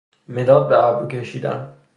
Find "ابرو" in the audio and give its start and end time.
0.85-1.07